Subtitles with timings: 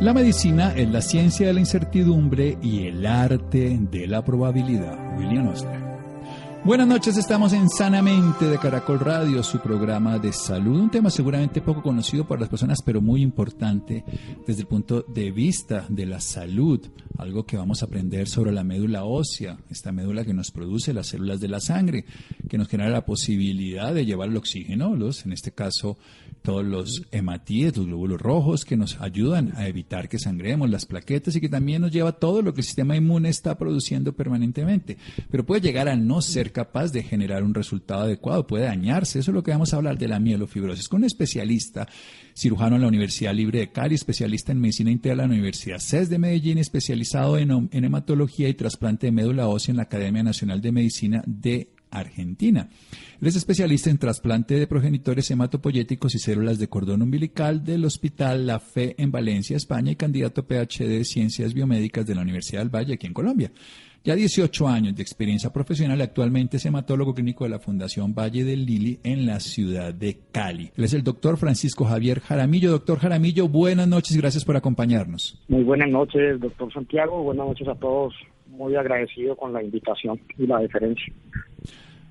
[0.00, 4.96] La medicina es la ciencia de la incertidumbre y el arte de la probabilidad.
[5.18, 5.87] William Osler.
[6.64, 11.62] Buenas noches, estamos en Sanamente de Caracol Radio, su programa de salud, un tema seguramente
[11.62, 14.04] poco conocido por las personas, pero muy importante
[14.46, 16.84] desde el punto de vista de la salud,
[17.16, 21.06] algo que vamos a aprender sobre la médula ósea, esta médula que nos produce las
[21.06, 22.04] células de la sangre,
[22.48, 25.96] que nos genera la posibilidad de llevar el oxígeno, los, en este caso
[26.42, 31.36] todos los hematíes, los glóbulos rojos que nos ayudan a evitar que sangremos, las plaquetas
[31.36, 34.96] y que también nos lleva todo lo que el sistema inmune está produciendo permanentemente.
[35.30, 39.18] Pero puede llegar a no ser capaz de generar un resultado adecuado, puede dañarse.
[39.18, 41.88] Eso es lo que vamos a hablar de la mielofibrosis con un especialista,
[42.34, 46.08] cirujano en la Universidad Libre de Cali, especialista en medicina integral en la Universidad CES
[46.08, 50.60] de Medellín, especializado en, en hematología y trasplante de médula ósea en la Academia Nacional
[50.60, 52.68] de Medicina de Argentina.
[53.20, 58.46] Él es especialista en trasplante de progenitores hematopoyéticos y células de cordón umbilical del Hospital
[58.46, 62.74] La Fe en Valencia, España, y candidato PhD de Ciencias Biomédicas de la Universidad del
[62.74, 63.52] Valle, aquí en Colombia.
[64.04, 68.64] Ya 18 años de experiencia profesional, actualmente es hematólogo clínico de la Fundación Valle del
[68.64, 70.70] Lili en la ciudad de Cali.
[70.76, 72.70] Él es el doctor Francisco Javier Jaramillo.
[72.70, 75.44] Doctor Jaramillo, buenas noches, gracias por acompañarnos.
[75.48, 77.22] Muy buenas noches, doctor Santiago.
[77.22, 78.14] Buenas noches a todos.
[78.58, 81.12] Muy agradecido con la invitación y la deferencia.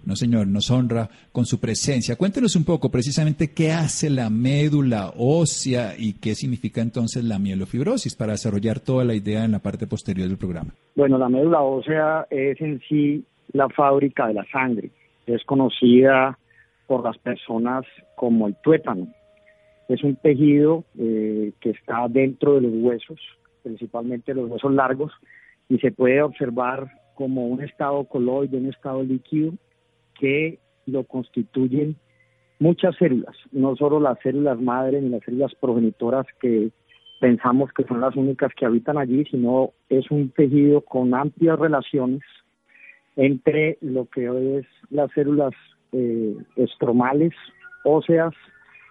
[0.08, 2.16] No, señor, nos honra con su presencia.
[2.16, 8.16] Cuéntenos un poco precisamente qué hace la médula ósea y qué significa entonces la mielofibrosis
[8.16, 10.74] para desarrollar toda la idea en la parte posterior del programa.
[10.96, 14.92] Bueno, la médula ósea es en sí la fábrica de la sangre.
[15.26, 16.40] Es conocida
[16.88, 17.84] por las personas
[18.16, 19.10] como el tuétano.
[19.90, 23.20] Es un tejido eh, que está dentro de los huesos,
[23.62, 25.12] principalmente los huesos largos,
[25.70, 29.54] y se puede observar como un estado coloide, un estado líquido
[30.20, 31.96] que lo constituyen
[32.60, 36.72] muchas células, no solo las células madre ni las células progenitoras que
[37.20, 42.22] pensamos que son las únicas que habitan allí, sino es un tejido con amplias relaciones
[43.16, 45.54] entre lo que es las células
[45.92, 47.34] eh, estromales,
[47.84, 48.34] óseas,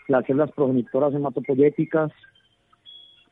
[0.09, 2.11] las células progenitoras hematopoyéticas,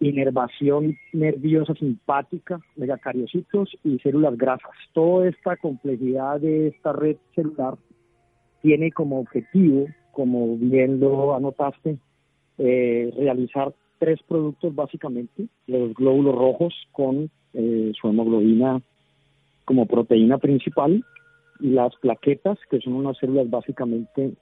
[0.05, 4.71] inervación nerviosa simpática, megacariocitos y células grasas.
[4.93, 7.75] Toda esta complejidad de esta red celular
[8.63, 11.99] tiene como objetivo, como bien lo anotaste,
[12.59, 18.83] eh, realizar tres productos básicamente, los glóbulos rojos con eh, su hemoglobina
[19.65, 21.05] como proteína principal
[21.61, 24.33] las plaquetas, que son unas células básicamente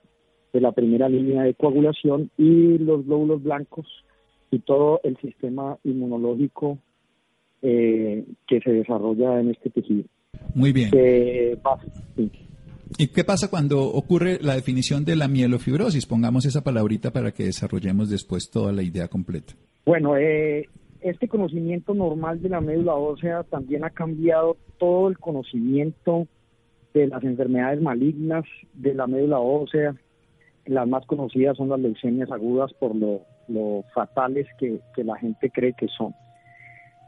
[0.53, 3.87] de la primera línea de coagulación, y los glóbulos blancos
[4.53, 6.79] y todo el sistema inmunológico
[7.63, 10.05] eh, que se desarrolla en este tejido.
[10.55, 10.91] Muy bien.
[12.99, 16.05] ¿Y qué pasa cuando ocurre la definición de la mielofibrosis?
[16.05, 19.55] Pongamos esa palabrita para que desarrollemos después toda la idea completa.
[19.87, 20.69] Bueno, eh,
[21.01, 26.27] este conocimiento normal de la médula ósea también ha cambiado todo el conocimiento
[26.93, 29.97] de las enfermedades malignas de la médula ósea.
[30.67, 35.73] Las más conocidas son las leucemias agudas por lo lo fatales que, la gente cree
[35.75, 36.15] que son.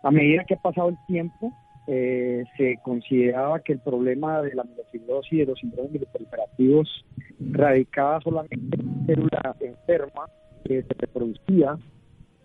[0.03, 1.53] A medida que ha pasado el tiempo,
[1.87, 7.05] eh, se consideraba que el problema de la mielofibrosis y de los síndromes mieloproliferativos
[7.53, 8.78] radicaba solamente
[9.09, 10.27] en una célula enferma
[10.65, 11.77] que se reproducía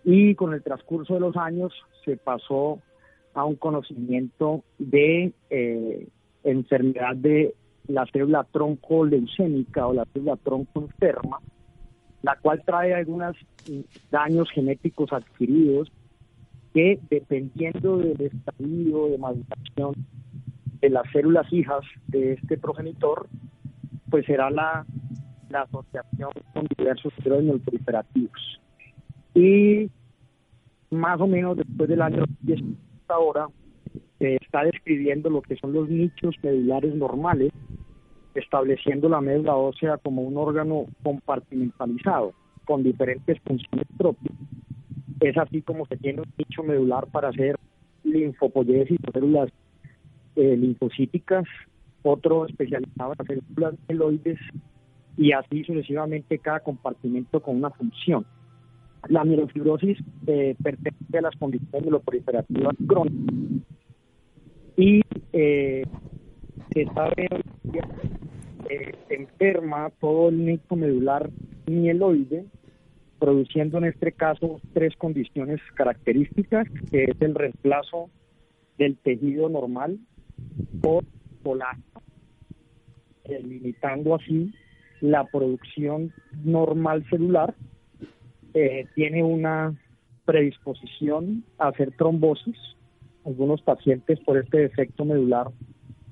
[0.03, 1.73] y con el transcurso de los años
[2.03, 2.79] se pasó
[3.33, 6.07] a un conocimiento de eh,
[6.43, 7.55] enfermedad de
[7.87, 11.39] la célula tronco leucémica o la célula tronco enferma,
[12.21, 13.35] la cual trae algunos
[14.11, 15.91] daños genéticos adquiridos
[16.73, 19.95] que dependiendo del estadio de maduración
[20.81, 23.27] de las células hijas de este progenitor,
[24.09, 24.85] pues será la,
[25.51, 28.61] asociación con diversos esteroides proliferativos.
[29.33, 29.89] Y
[30.91, 32.61] más o menos después del año 10
[33.01, 33.47] hasta ahora,
[34.19, 37.51] se está describiendo lo que son los nichos medulares normales
[38.35, 42.33] estableciendo la médula ósea como un órgano compartimentalizado
[42.65, 44.35] con diferentes funciones propias.
[45.19, 47.57] Es así como se tiene un nicho medular para hacer
[48.03, 49.49] linfopoiesis o células
[50.35, 51.45] eh, linfocíticas,
[52.03, 54.39] otro especializado en células mieloides
[55.17, 58.25] y así sucesivamente cada compartimento con una función.
[59.07, 59.97] La mielofibrosis
[60.27, 63.35] eh, pertenece a las condiciones mieloproliferativas crónicas
[64.77, 65.01] y
[65.33, 65.83] eh,
[66.73, 67.27] se sabe
[68.69, 71.29] eh, enferma todo el nico medular
[71.67, 72.45] mieloide,
[73.19, 78.09] produciendo en este caso tres condiciones características, que es el reemplazo
[78.77, 79.99] del tejido normal
[80.81, 81.03] por
[81.43, 82.01] colágeno,
[83.27, 84.53] limitando así
[85.01, 86.13] la producción
[86.43, 87.55] normal celular,
[88.53, 89.77] eh, tiene una
[90.25, 92.57] predisposición a hacer trombosis.
[93.25, 95.47] Algunos pacientes por este defecto medular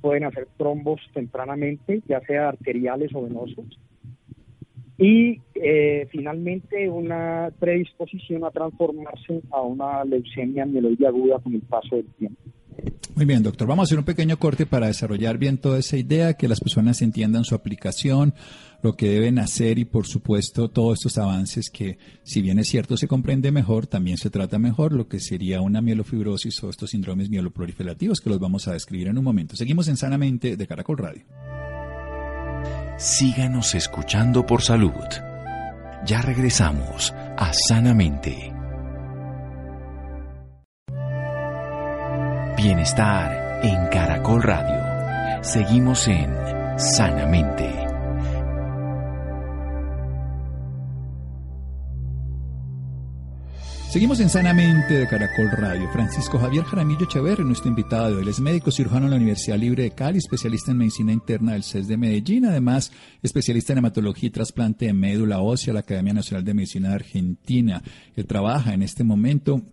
[0.02, 3.80] pueden hacer trombos tempranamente, ya sea arteriales o venosos.
[4.98, 11.98] Y eh, finalmente una predisposición a transformarse a una leucemia mieloide aguda con el paso
[11.98, 12.42] del tiempo.
[13.18, 13.68] Muy bien, doctor.
[13.68, 17.02] Vamos a hacer un pequeño corte para desarrollar bien toda esa idea, que las personas
[17.02, 18.36] entiendan su aplicación,
[18.84, 22.96] lo que deben hacer y, por supuesto, todos estos avances que, si bien es cierto,
[22.96, 27.32] se comprende mejor, también se trata mejor lo que sería una mielofibrosis o estos síndromes
[27.32, 29.56] mieloproliferativos que los vamos a describir en un momento.
[29.56, 31.24] Seguimos en Sanamente de Caracol Radio.
[33.00, 34.94] Síganos escuchando por salud.
[36.06, 38.57] Ya regresamos a Sanamente.
[42.68, 45.42] Bienestar en Caracol Radio.
[45.42, 46.30] Seguimos en
[46.78, 47.74] Sanamente.
[53.90, 55.90] Seguimos en Sanamente de Caracol Radio.
[55.94, 58.20] Francisco Javier Jaramillo Echeverri, nuestro invitado.
[58.20, 61.64] Él es médico cirujano en la Universidad Libre de Cali, especialista en medicina interna del
[61.64, 62.92] CES de Medellín, además
[63.24, 67.82] especialista en hematología y trasplante de médula ósea, la Academia Nacional de Medicina de Argentina.
[68.14, 69.64] Él trabaja en este momento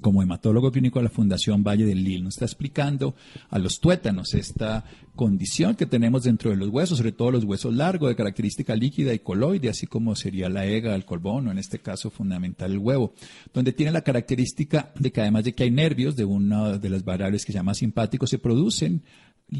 [0.00, 3.14] como hematólogo clínico de la Fundación Valle del Lille, nos está explicando
[3.50, 4.84] a los tuétanos esta
[5.14, 9.14] condición que tenemos dentro de los huesos, sobre todo los huesos largos de característica líquida
[9.14, 12.78] y coloide, así como sería la ega, el colbón o en este caso fundamental el
[12.78, 13.14] huevo,
[13.52, 17.04] donde tiene la característica de que además de que hay nervios de una de las
[17.04, 19.02] variables que se llama simpático, se producen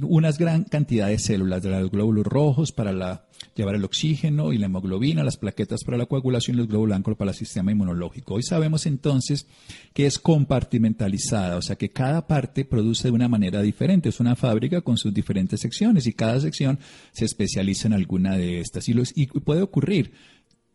[0.02, 4.58] unas gran cantidad de células de los glóbulos rojos para la, llevar el oxígeno y
[4.58, 8.34] la hemoglobina, las plaquetas para la coagulación y los glóbulos blancos para el sistema inmunológico.
[8.34, 9.46] Hoy sabemos entonces
[9.94, 14.08] que es compartimentalizada, o sea que cada parte produce de una manera diferente.
[14.08, 16.78] Es una fábrica con sus diferentes secciones y cada sección
[17.12, 18.88] se especializa en alguna de estas.
[18.88, 20.12] Y, y puede ocurrir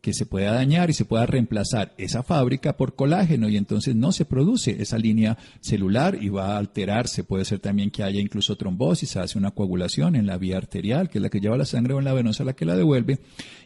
[0.02, 4.10] que se pueda dañar y se pueda reemplazar esa fábrica por colágeno y entonces no
[4.10, 7.22] se produce esa línea celular y va a alterarse.
[7.22, 11.18] Puede ser también que haya incluso trombosis, hace una coagulación en la vía arterial, que
[11.18, 13.20] es la que lleva la sangre o en la venosa la que la devuelve,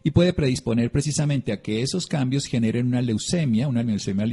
[0.05, 4.27] y puede predisponer precisamente a que esos cambios generen una leucemia, una leucemia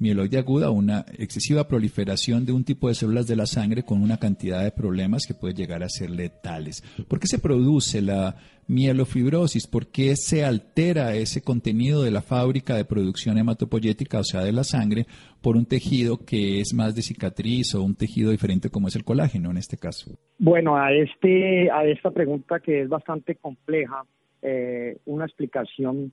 [0.00, 4.16] mieloide aguda, una excesiva proliferación de un tipo de células de la sangre con una
[4.16, 6.82] cantidad de problemas que puede llegar a ser letales.
[7.06, 8.34] ¿Por qué se produce la
[8.66, 9.66] mielofibrosis?
[9.66, 14.52] ¿Por qué se altera ese contenido de la fábrica de producción hematopoyética, o sea, de
[14.52, 15.06] la sangre,
[15.42, 19.04] por un tejido que es más de cicatriz o un tejido diferente como es el
[19.04, 20.12] colágeno en este caso?
[20.38, 24.04] Bueno, a, este, a esta pregunta que es bastante compleja,
[24.40, 26.12] eh, una explicación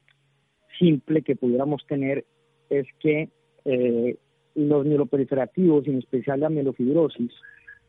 [0.78, 2.26] simple que pudiéramos tener
[2.70, 3.30] es que
[3.68, 4.16] eh,
[4.56, 7.32] los mieloproliferativos, en especial la mielofibrosis,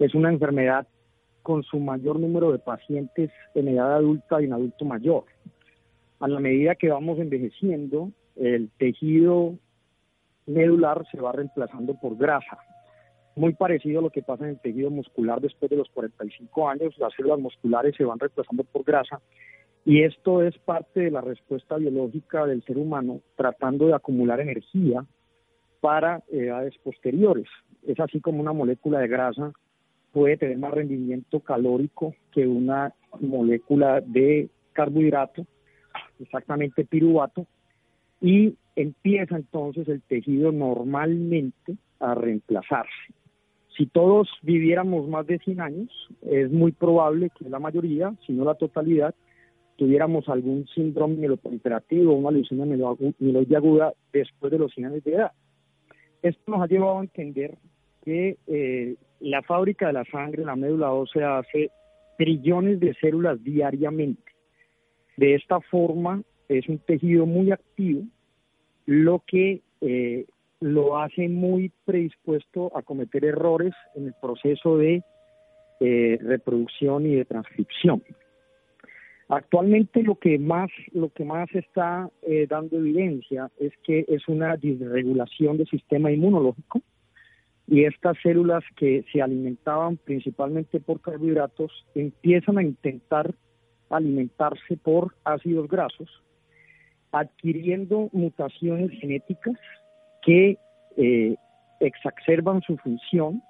[0.00, 0.88] es una enfermedad
[1.42, 5.24] con su mayor número de pacientes en edad adulta y en adulto mayor.
[6.18, 9.54] A la medida que vamos envejeciendo, el tejido
[10.46, 12.58] medular se va reemplazando por grasa.
[13.36, 16.98] Muy parecido a lo que pasa en el tejido muscular después de los 45 años,
[16.98, 19.20] las células musculares se van reemplazando por grasa
[19.84, 25.06] y esto es parte de la respuesta biológica del ser humano tratando de acumular energía
[25.80, 27.46] para edades posteriores.
[27.86, 29.52] Es así como una molécula de grasa
[30.12, 35.46] puede tener más rendimiento calórico que una molécula de carbohidrato,
[36.18, 37.46] exactamente piruvato,
[38.20, 43.12] y empieza entonces el tejido normalmente a reemplazarse.
[43.76, 48.44] Si todos viviéramos más de 100 años, es muy probable que la mayoría, si no
[48.44, 49.14] la totalidad,
[49.76, 55.32] tuviéramos algún síndrome mieloproliferativo una leucemia mieloide después de los 100 años de edad.
[56.22, 57.56] Esto nos ha llevado a entender
[58.04, 61.70] que eh, la fábrica de la sangre, la médula ósea, hace
[62.16, 64.32] trillones de células diariamente.
[65.16, 68.02] De esta forma, es un tejido muy activo,
[68.86, 70.26] lo que eh,
[70.60, 75.02] lo hace muy predispuesto a cometer errores en el proceso de
[75.80, 78.02] eh, reproducción y de transcripción.
[79.28, 84.56] Actualmente lo que más lo que más está eh, dando evidencia es que es una
[84.56, 86.80] disregulación del sistema inmunológico
[87.66, 93.34] y estas células que se alimentaban principalmente por carbohidratos empiezan a intentar
[93.90, 96.08] alimentarse por ácidos grasos,
[97.12, 99.58] adquiriendo mutaciones genéticas
[100.22, 100.56] que
[100.96, 101.36] eh,
[101.80, 103.42] exacerban su función,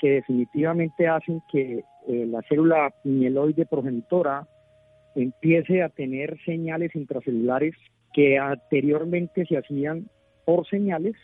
[0.00, 4.48] que definitivamente hacen que eh, la célula mieloide progenitora
[5.14, 7.74] empiece a tener señales intracelulares
[8.12, 10.08] que anteriormente se hacían
[10.44, 11.16] por señales,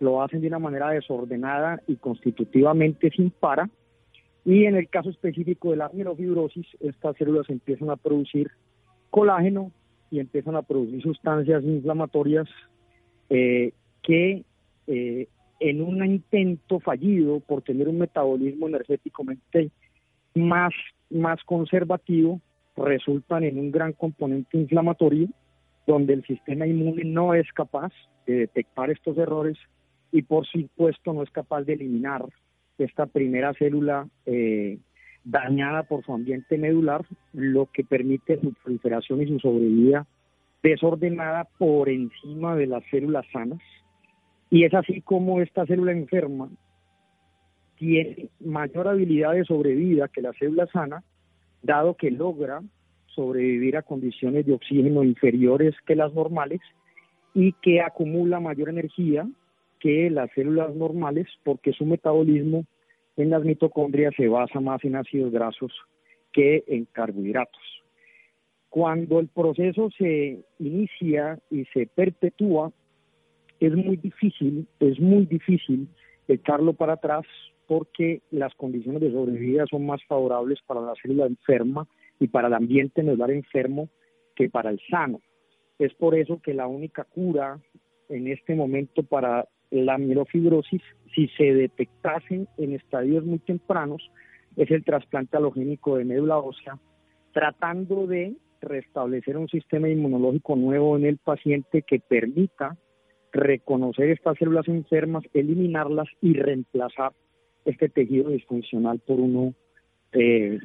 [0.00, 3.68] lo hacen de una manera desordenada y constitutivamente sin para.
[4.44, 8.50] Y en el caso específico de la mielofibrosis, estas células empiezan a producir
[9.10, 9.72] colágeno
[10.10, 12.48] y empiezan a producir sustancias inflamatorias
[13.30, 14.44] eh, que
[14.86, 15.28] eh,
[15.60, 19.70] en un intento fallido por tener un metabolismo energéticamente
[20.34, 20.72] más,
[21.10, 22.40] más conservativo,
[22.84, 25.28] resultan en un gran componente inflamatorio
[25.86, 27.92] donde el sistema inmune no es capaz
[28.26, 29.56] de detectar estos errores
[30.12, 32.24] y por supuesto no es capaz de eliminar
[32.78, 34.78] esta primera célula eh,
[35.24, 40.06] dañada por su ambiente medular, lo que permite su proliferación y su sobrevida
[40.62, 43.60] desordenada por encima de las células sanas.
[44.50, 46.48] Y es así como esta célula enferma
[47.76, 51.04] tiene mayor habilidad de sobrevida que la célula sana,
[51.62, 52.62] dado que logra
[53.06, 56.60] sobrevivir a condiciones de oxígeno inferiores que las normales
[57.34, 59.28] y que acumula mayor energía
[59.80, 62.64] que las células normales porque su metabolismo
[63.16, 65.72] en las mitocondrias se basa más en ácidos grasos
[66.32, 67.62] que en carbohidratos.
[68.68, 72.70] Cuando el proceso se inicia y se perpetúa,
[73.60, 75.88] es muy difícil, es muy difícil
[76.28, 77.24] echarlo para atrás
[77.68, 81.86] porque las condiciones de sobrevida son más favorables para la célula enferma
[82.18, 83.90] y para el ambiente medular enfermo
[84.34, 85.20] que para el sano.
[85.78, 87.60] Es por eso que la única cura
[88.08, 90.80] en este momento para la mielofibrosis,
[91.14, 94.10] si se detectasen en estadios muy tempranos,
[94.56, 96.78] es el trasplante halogénico de médula ósea,
[97.32, 102.78] tratando de restablecer un sistema inmunológico nuevo en el paciente que permita
[103.30, 107.12] reconocer estas células enfermas, eliminarlas y reemplazar
[107.68, 109.54] este tejido disfuncional por uno
[110.12, 110.58] eh,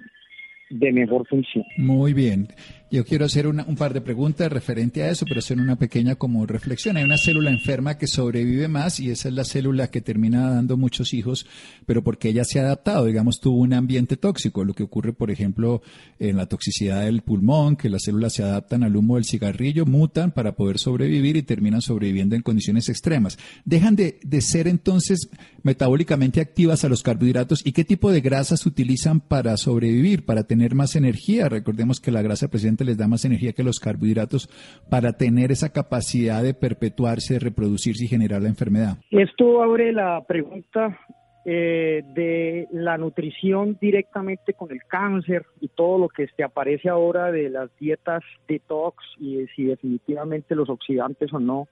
[0.69, 1.65] de mejor función.
[1.77, 2.47] Muy bien.
[2.93, 6.45] Yo quiero hacer un par de preguntas referente a eso, pero hacer una pequeña como
[6.45, 6.95] reflexión.
[6.95, 10.77] Hay una célula enferma que sobrevive más y esa es la célula que termina dando
[10.77, 11.47] muchos hijos,
[11.87, 15.31] pero porque ella se ha adaptado, digamos, tuvo un ambiente tóxico, lo que ocurre, por
[15.31, 15.81] ejemplo,
[16.19, 20.29] en la toxicidad del pulmón, que las células se adaptan al humo del cigarrillo, mutan
[20.29, 23.39] para poder sobrevivir y terminan sobreviviendo en condiciones extremas.
[23.65, 25.29] Dejan de, de ser entonces
[25.63, 30.75] metabólicamente activas a los carbohidratos y qué tipo de grasas utilizan para sobrevivir, para tener
[30.75, 31.49] más energía.
[31.49, 34.49] Recordemos que la grasa presenta les da más energía que los carbohidratos
[34.89, 38.97] para tener esa capacidad de perpetuarse, de reproducirse y generar la enfermedad?
[39.11, 40.97] Esto abre la pregunta
[41.45, 47.33] eh, de la nutrición directamente con el cáncer y todo lo que se aparece ahora
[47.33, 51.67] de las dietas detox y si definitivamente los oxidantes o no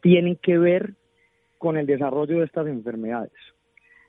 [0.00, 0.94] tienen que ver
[1.58, 3.32] con el desarrollo de estas enfermedades.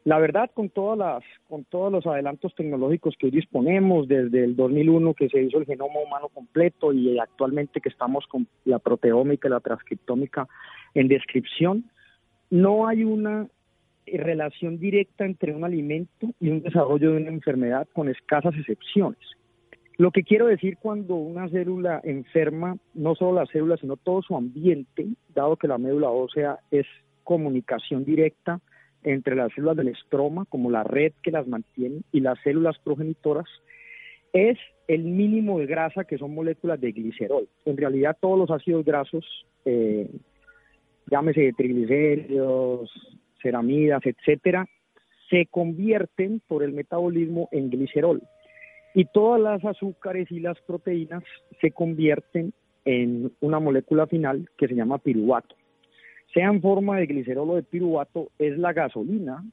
[0.06, 4.56] La verdad, con todas las, con todos los adelantos tecnológicos que hoy disponemos, desde el
[4.56, 9.48] 2001 que se hizo el genoma humano completo y actualmente que estamos con la proteómica
[9.48, 10.48] y la transcriptómica
[10.94, 11.86] en descripción,
[12.50, 13.48] no hay una
[14.06, 19.22] relación directa entre un alimento y un desarrollo de una enfermedad con escasas excepciones.
[19.98, 24.36] Lo que quiero decir cuando una célula enferma, no solo la célula, sino todo su
[24.36, 26.88] ambiente, dado que la médula ósea es
[27.24, 28.60] comunicación directa
[29.04, 33.48] entre las células del estroma, como la red que las mantiene, y las células progenitoras,
[34.34, 34.58] es
[34.88, 37.48] el mínimo de grasa que son moléculas de glicerol.
[37.66, 39.26] En realidad todos los ácidos grasos,
[39.66, 40.10] eh,
[41.10, 42.92] llámese triglicéridos,
[43.42, 44.66] ceramidas, etcétera,
[45.30, 48.22] se convierten por el metabolismo en glicerol.
[48.96, 51.24] Y todas las azúcares y las proteínas
[51.62, 52.54] se convierten
[52.86, 55.56] en una molécula final que se llama piruvato
[56.34, 59.44] sea en forma de glicerol o de piruvato, es la gasolina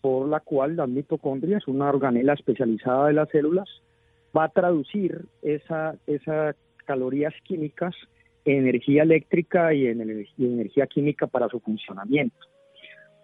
[0.00, 3.68] por la cual las mitocondrias, una organela especializada de las células,
[4.36, 6.56] va a traducir esa, esas
[6.86, 7.94] calorías químicas
[8.44, 12.36] en energía eléctrica y en, energía química para su funcionamiento.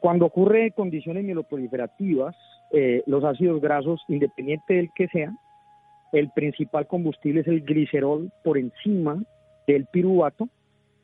[0.00, 2.36] Cuando ocurre condiciones mieloproliferativas,
[2.72, 5.32] eh, los ácidos grasos, independiente del que sea,
[6.12, 9.22] el principal combustible es el glicerol por encima
[9.66, 10.48] del piruvato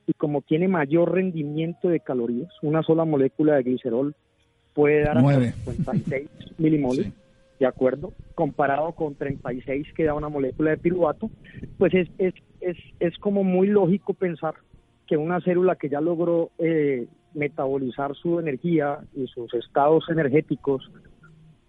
[0.06, 4.14] y como tiene mayor rendimiento de calorías, una sola molécula de glicerol
[4.74, 6.28] puede dar hasta 56
[6.58, 7.12] milimoles,
[7.58, 8.12] ¿de acuerdo?
[8.34, 11.30] Comparado con 36 que da una molécula de piruvato,
[11.78, 14.54] pues es, es, es, es como muy lógico pensar
[15.06, 20.90] que una célula que ya logró eh, metabolizar su energía y sus estados energéticos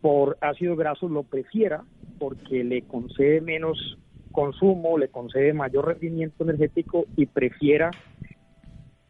[0.02, 1.84] por ácido graso lo prefiera
[2.20, 3.98] porque le concede menos
[4.32, 7.92] consumo, le concede mayor rendimiento energético y prefiera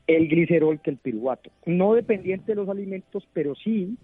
[0.07, 1.51] el glicerol que el piruvato.
[1.65, 3.97] No dependiente de los alimentos, pero sí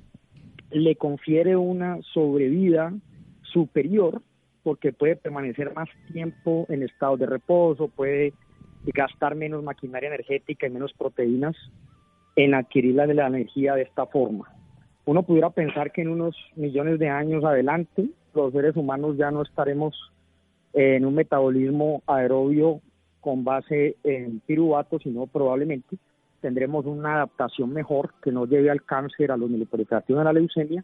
[0.72, 2.94] le confiere una sobrevida
[3.42, 4.22] superior
[4.64, 8.34] porque puede permanecer más tiempo en estado de reposo, puede
[8.86, 11.56] gastar menos maquinaria energética y menos proteínas
[12.36, 14.54] en adquirir la, la energía de esta forma.
[15.06, 19.42] Uno pudiera pensar que en unos millones de años adelante los seres humanos ya no
[19.42, 19.96] estaremos
[20.74, 22.82] en un metabolismo aerobio
[23.22, 25.98] con base en piruvato, sino probablemente
[26.42, 30.84] tendremos una adaptación mejor que no lleve al cáncer, a los mieloproliferativos, a la leucemia,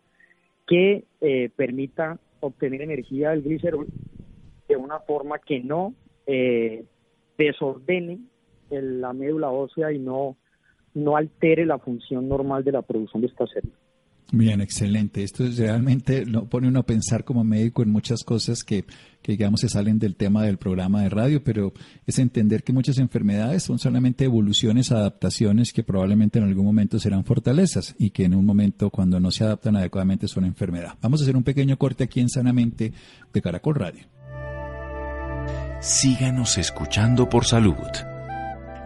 [0.67, 3.87] que eh, permita obtener energía del glicerol
[4.67, 5.93] de una forma que no
[6.25, 6.85] eh,
[7.37, 8.19] desordene
[8.69, 10.35] la médula ósea y no,
[10.93, 13.75] no altere la función normal de la producción de esta célula.
[14.31, 15.23] Bien, excelente.
[15.23, 18.83] Esto es realmente lo pone uno a pensar como médico en muchas cosas que,
[19.21, 21.73] que, digamos, se salen del tema del programa de radio, pero
[22.07, 27.23] es entender que muchas enfermedades son solamente evoluciones, adaptaciones que probablemente en algún momento serán
[27.23, 30.95] fortalezas y que en un momento, cuando no se adaptan adecuadamente, son enfermedad.
[31.01, 32.93] Vamos a hacer un pequeño corte aquí en Sanamente
[33.31, 34.05] de Caracol Radio.
[35.81, 37.75] Síganos escuchando por salud.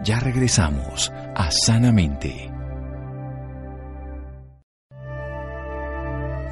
[0.04, 2.49] Ya regresamos a Sanamente.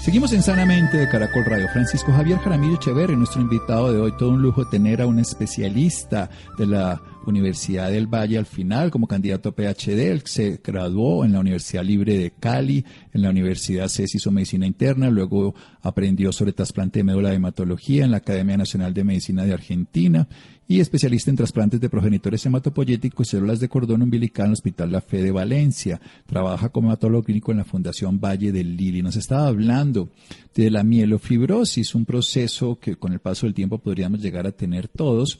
[0.00, 1.68] Seguimos en Sanamente de Caracol Radio.
[1.68, 4.12] Francisco Javier Jaramillo Echeverri, nuestro invitado de hoy.
[4.16, 9.06] Todo un lujo tener a un especialista de la Universidad del Valle al final como
[9.06, 10.10] candidato a PhD.
[10.10, 14.66] Él se graduó en la Universidad Libre de Cali, en la Universidad CES hizo medicina
[14.66, 19.44] interna, luego aprendió sobre trasplante de médula de hematología en la Academia Nacional de Medicina
[19.44, 20.26] de Argentina
[20.70, 24.92] y especialista en trasplantes de progenitores hematopoyéticos y células de cordón umbilical en el Hospital
[24.92, 26.00] La Fe de Valencia.
[26.26, 29.02] Trabaja como hematólogo clínico en la Fundación Valle del Lili.
[29.02, 30.10] Nos estaba hablando
[30.54, 34.86] de la mielofibrosis, un proceso que con el paso del tiempo podríamos llegar a tener
[34.86, 35.38] todos.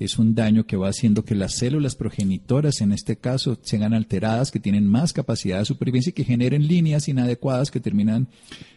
[0.00, 4.50] Es un daño que va haciendo que las células progenitoras, en este caso, sean alteradas,
[4.50, 8.26] que tienen más capacidad de supervivencia y que generen líneas inadecuadas que terminan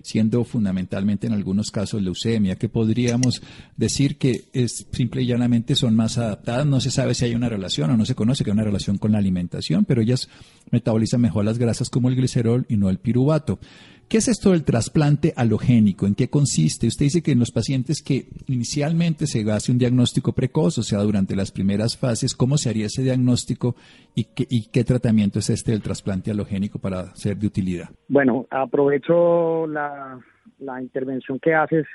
[0.03, 3.41] siendo fundamentalmente en algunos casos leucemia, que podríamos
[3.75, 6.65] decir que es simple y llanamente son más adaptadas.
[6.65, 8.97] No se sabe si hay una relación o no se conoce que hay una relación
[8.97, 10.29] con la alimentación, pero ellas
[10.71, 13.59] metabolizan mejor las grasas como el glicerol y no el piruvato.
[14.07, 16.05] ¿Qué es esto del trasplante halogénico?
[16.05, 16.85] ¿En qué consiste?
[16.85, 20.99] Usted dice que en los pacientes que inicialmente se hace un diagnóstico precoz, o sea,
[20.99, 23.75] durante las primeras fases, ¿cómo se haría ese diagnóstico
[24.13, 27.89] y qué, y qué tratamiento es este del trasplante halogénico para ser de utilidad?
[28.07, 30.19] Bueno, aprovecho la,
[30.59, 31.87] la intervención que haces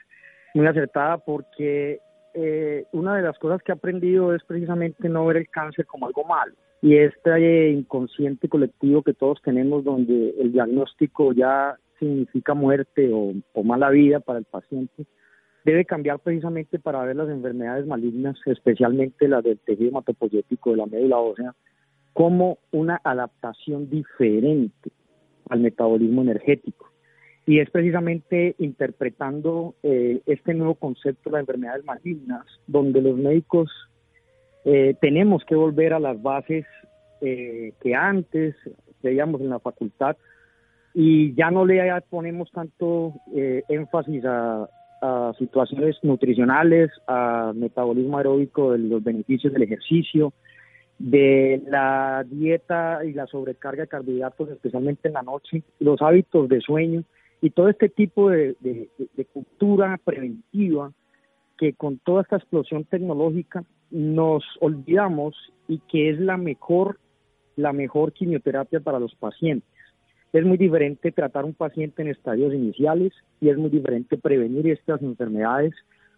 [0.55, 2.01] muy acertada porque
[2.35, 6.07] eh, una de las cosas que he aprendido es precisamente no ver el cáncer como
[6.07, 6.55] algo malo.
[6.83, 13.91] Y este inconsciente colectivo que todos tenemos donde el diagnóstico ya significa muerte o, mala
[13.91, 15.05] vida para el paciente,
[15.65, 20.87] debe cambiar precisamente para ver las enfermedades malignas, especialmente las del tejido hematopoyético de la
[20.87, 21.55] médula ósea,
[22.15, 24.91] como una adaptación diferente
[25.51, 26.91] al metabolismo energético.
[27.51, 33.69] Y es precisamente interpretando eh, este nuevo concepto de las enfermedades malignas, donde los médicos
[34.65, 36.65] eh, tenemos que volver a las bases
[37.21, 38.55] eh, que antes
[39.03, 40.17] veíamos en la facultad
[40.95, 44.69] y ya no le ponemos tanto énfasis a,
[45.03, 50.33] a situaciones nutricionales, a metabolismo aeróbico de los beneficios del ejercicio,
[51.01, 56.61] de la dieta y la sobrecarga de carbohidratos, especialmente en la noche, los hábitos de
[56.61, 57.03] sueño
[57.43, 58.57] y todo este tipo de,
[59.33, 60.93] cultura preventiva
[61.59, 65.35] que con toda esta explosión tecnológica nos olvidamos
[65.69, 66.99] y que es la mejor,
[67.57, 69.69] la mejor quimioterapia para los pacientes.
[70.33, 75.03] Es muy diferente tratar un paciente en estadios iniciales y es muy diferente prevenir estas
[75.03, 75.75] enfermedades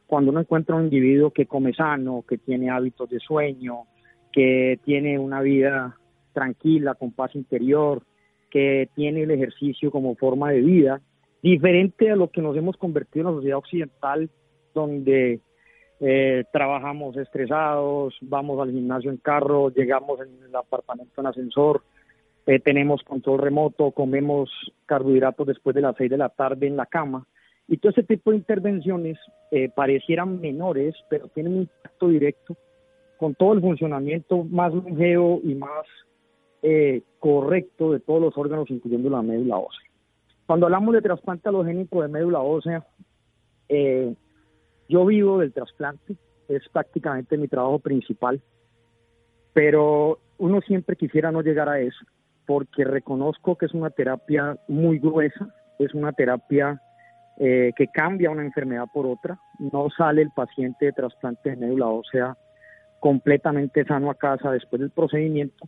[0.07, 3.85] cuando uno encuentra un individuo que come sano, que tiene hábitos de sueño,
[4.33, 5.97] que tiene una vida
[6.35, 8.03] tranquila, con paz interior,
[8.51, 11.01] que tiene el ejercicio como forma de vida
[11.42, 14.31] diferente a lo que nos hemos convertido en la sociedad occidental,
[14.74, 15.40] donde
[16.00, 21.83] eh, trabajamos estresados, vamos al gimnasio en carro, llegamos en el apartamento en ascensor,
[22.46, 24.50] eh, tenemos control remoto, comemos
[24.87, 27.26] carbohidratos después de las seis de la tarde en la cama.
[27.68, 29.18] Y todo ese tipo de intervenciones
[29.50, 32.57] eh, parecieran menores, pero tienen un impacto directo
[33.16, 35.87] con todo el funcionamiento más longevo y más
[37.18, 39.91] correcto de todos los órganos, incluyendo la médula ósea.
[40.53, 42.85] Cuando hablamos de trasplante halogénico de médula ósea,
[43.71, 44.15] eh,
[44.87, 46.15] yo vivo del trasplante,
[46.47, 48.38] es prácticamente mi trabajo principal,
[49.55, 52.05] pero uno siempre quisiera no llegar a eso,
[52.45, 56.83] porque reconozco que es una terapia muy gruesa, es una terapia
[57.38, 61.87] eh, que cambia una enfermedad por otra, no sale el paciente de trasplante de médula
[61.87, 62.37] ósea
[63.01, 65.67] completamente sano a casa después del procedimiento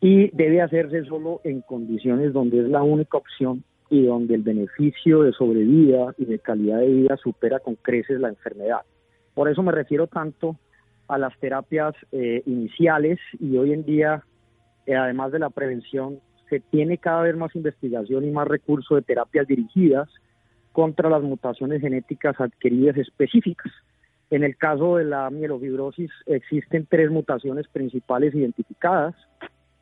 [0.00, 5.22] y debe hacerse solo en condiciones donde es la única opción y donde el beneficio
[5.22, 8.80] de sobrevida y de calidad de vida supera con creces la enfermedad.
[9.34, 10.56] Por eso me refiero tanto
[11.08, 14.24] a las terapias eh, iniciales y hoy en día,
[14.86, 19.02] eh, además de la prevención, se tiene cada vez más investigación y más recursos de
[19.02, 20.08] terapias dirigidas
[20.72, 23.72] contra las mutaciones genéticas adquiridas específicas.
[24.30, 29.14] En el caso de la mielofibrosis existen tres mutaciones principales identificadas,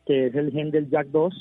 [0.05, 1.33] que es el gen del JAK2,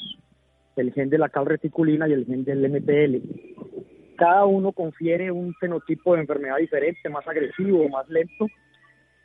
[0.76, 4.16] el gen de la calreticulina y el gen del MPL.
[4.16, 8.46] Cada uno confiere un fenotipo de enfermedad diferente, más agresivo, más lento,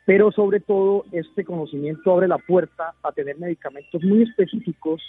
[0.04, 5.00] pero sobre todo este conocimiento abre la puerta a tener medicamentos muy específicos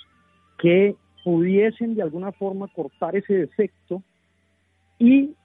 [0.59, 4.03] que pudiesen de alguna forma cortar ese defecto
[4.99, 5.35] y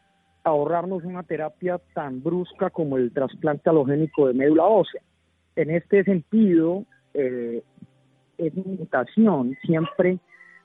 [0.45, 5.01] ahorrarnos una terapia tan brusca como el trasplante halogénico de médula ósea.
[5.57, 7.63] En este sentido, eh,
[8.39, 8.79] es mi
[9.63, 10.19] siempre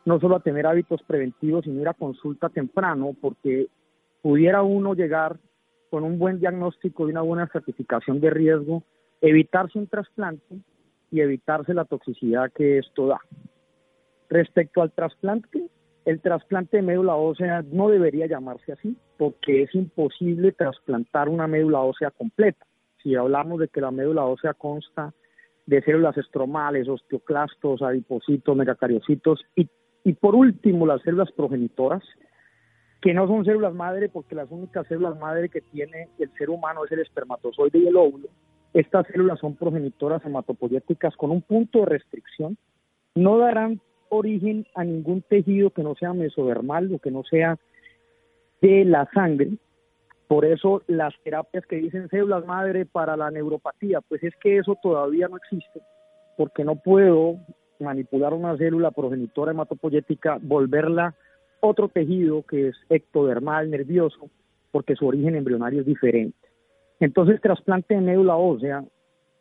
[0.05, 3.67] no solo a tener hábitos preventivos, sino ir a consulta temprano, porque
[4.21, 5.37] pudiera uno llegar
[5.89, 8.83] con un buen diagnóstico y una buena certificación de riesgo,
[9.19, 10.55] evitarse un trasplante
[11.11, 13.19] y evitarse la toxicidad que esto da.
[14.29, 15.69] Respecto al trasplante,
[16.05, 21.81] el trasplante de médula ósea no debería llamarse así, porque es imposible trasplantar una médula
[21.81, 22.65] ósea completa.
[23.03, 25.13] Si hablamos de que la médula ósea consta
[25.65, 29.67] de células estromales, osteoclastos, adipocitos, megacariocitos y
[30.03, 32.03] y por último, las células progenitoras,
[33.01, 36.85] que no son células madre porque las únicas células madre que tiene el ser humano
[36.85, 38.29] es el espermatozoide y el óvulo.
[38.73, 42.57] Estas células son progenitoras hematopoyéticas con un punto de restricción.
[43.15, 47.57] No darán origen a ningún tejido que no sea mesodermal o que no sea
[48.61, 49.51] de la sangre.
[50.27, 54.77] Por eso las terapias que dicen células madre para la neuropatía, pues es que eso
[54.81, 55.81] todavía no existe,
[56.37, 57.37] porque no puedo
[57.81, 61.15] manipular una célula progenitora hematopoyética, volverla
[61.59, 64.29] otro tejido que es ectodermal, nervioso,
[64.71, 66.37] porque su origen embrionario es diferente.
[66.99, 68.83] Entonces, trasplante de médula ósea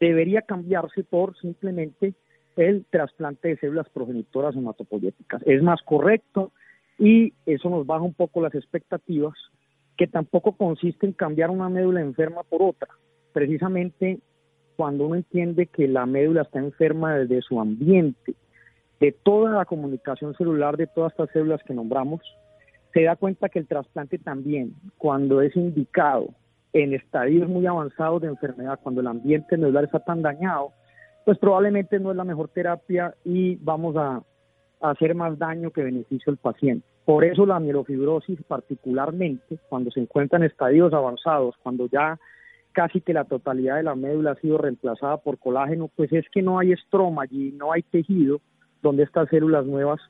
[0.01, 2.15] debería cambiarse por simplemente
[2.57, 5.43] el trasplante de células progenitoras hematopoyéticas.
[5.47, 6.53] Es más correcto
[6.99, 9.35] y eso nos baja un poco las expectativas,
[9.97, 12.89] que tampoco consiste en cambiar una médula enferma por otra.
[13.33, 14.19] Precisamente
[14.81, 18.35] cuando uno entiende que la médula está enferma desde su ambiente,
[18.99, 22.23] de toda la comunicación celular de todas estas células que nombramos,
[22.95, 26.29] se da cuenta que el trasplante también, cuando es indicado
[26.73, 30.73] en estadios muy avanzados de enfermedad, cuando el ambiente medular está tan dañado,
[31.27, 34.23] pues probablemente no es la mejor terapia y vamos a,
[34.81, 36.87] hacer más daño que beneficio al paciente.
[37.05, 42.19] Por eso la mielofibrosis particularmente, cuando se encuentra en estadios avanzados, cuando ya
[42.81, 46.41] casi que la totalidad de la médula ha sido reemplazada por colágeno, pues es que
[46.41, 48.41] no hay estroma allí, no hay tejido
[48.81, 50.01] donde estas células nuevas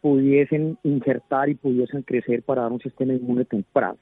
[0.00, 3.96] pudiesen injertar y pudiesen crecer para dar un sistema inmune temprano.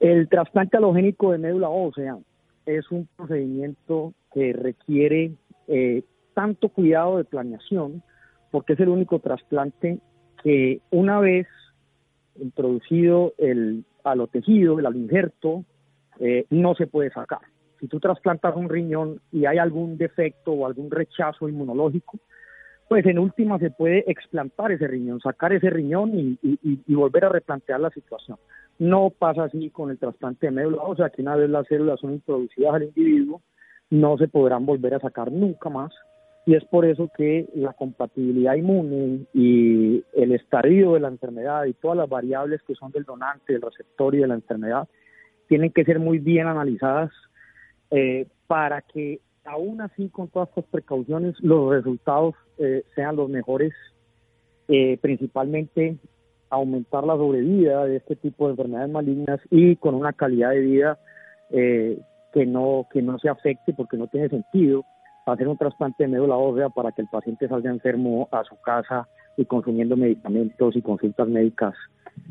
[0.00, 2.18] El trasplante halogénico de médula ósea
[2.66, 5.30] es un procedimiento que requiere
[5.68, 6.02] eh,
[6.34, 8.02] tanto cuidado de planeación,
[8.50, 10.00] porque es el único trasplante
[10.42, 11.46] que una vez
[12.34, 15.64] introducido el alotejido, el injerto,
[16.20, 17.40] eh, no se puede sacar.
[17.80, 22.18] Si tú trasplantas un riñón y hay algún defecto o algún rechazo inmunológico,
[22.88, 27.80] pues en última se puede explantar ese riñón, sacar ese riñón y, volver a replantear
[27.80, 28.38] la situación.
[28.78, 32.00] No pasa así con el trasplante de médula o sea que una vez las células
[32.00, 33.42] son introducidas al individuo,
[33.90, 35.92] no se podrán volver a sacar nunca más.
[36.46, 41.72] Y es por eso que la compatibilidad inmune y el estadio de la enfermedad y
[41.72, 44.86] todas las variables que son del donante, del receptor y de la enfermedad
[45.48, 47.10] tienen que ser muy bien analizadas
[47.90, 53.72] eh, para que aún así con todas estas precauciones los resultados eh, sean los mejores,
[54.68, 55.96] eh, principalmente
[56.50, 60.98] aumentar la sobrevida de este tipo de enfermedades malignas y con una calidad de vida
[61.50, 64.84] que no que no se afecte porque no tiene sentido
[65.26, 69.08] hacer un trasplante de médula ósea para que el paciente salga enfermo a su casa
[69.36, 71.74] y consumiendo medicamentos y consultas médicas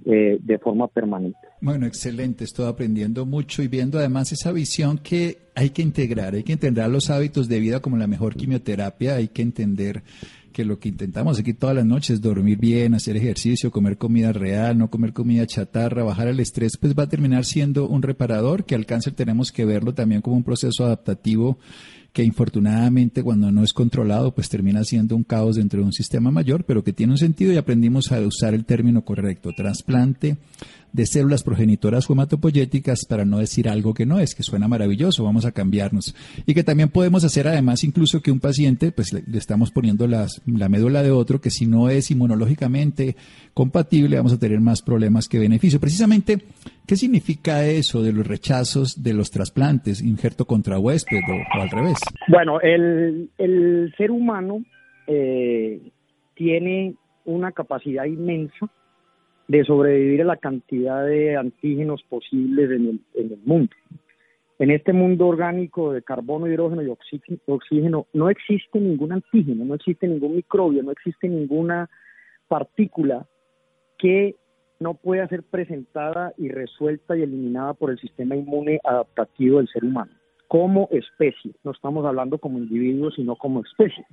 [0.05, 1.37] eh, de forma permanente.
[1.61, 6.43] Bueno, excelente, estoy aprendiendo mucho y viendo además esa visión que hay que integrar, hay
[6.43, 10.03] que integrar los hábitos de vida como la mejor quimioterapia, hay que entender
[10.51, 14.77] que lo que intentamos aquí todas las noches, dormir bien, hacer ejercicio, comer comida real,
[14.77, 18.75] no comer comida chatarra, bajar el estrés, pues va a terminar siendo un reparador, que
[18.75, 21.57] al cáncer tenemos que verlo también como un proceso adaptativo
[22.13, 26.31] que infortunadamente cuando no es controlado pues termina siendo un caos dentro de un sistema
[26.31, 30.37] mayor, pero que tiene un sentido y aprendimos a usar el término correcto, trasplante
[30.93, 35.45] de células progenitoras hematopoyéticas para no decir algo que no es, que suena maravilloso, vamos
[35.45, 36.15] a cambiarnos.
[36.45, 40.41] Y que también podemos hacer además incluso que un paciente, pues le, estamos poniendo las,
[40.45, 43.15] la médula de otro, que si no es inmunológicamente
[43.53, 45.79] compatible vamos a tener más problemas que beneficio.
[45.79, 46.37] Precisamente,
[46.85, 51.97] ¿qué significa eso de los rechazos de los trasplantes, injerto contra huésped o, al revés?
[52.27, 54.63] Bueno, el, el ser humano
[55.07, 55.81] eh,
[56.35, 58.69] tiene una capacidad inmensa
[59.47, 63.71] de sobrevivir a la cantidad de antígenos posibles en el, en el mundo.
[64.59, 66.89] En este mundo orgánico de carbono, hidrógeno y
[67.47, 71.89] oxígeno no existe ningún antígeno, no existe ningún microbio, no existe ninguna
[72.47, 73.27] partícula
[73.97, 74.35] que
[74.79, 79.83] no pueda ser presentada y resuelta y eliminada por el sistema inmune adaptativo del ser
[79.83, 80.11] humano,
[80.47, 81.51] como especie.
[81.63, 84.05] No estamos hablando como individuos, sino como especie.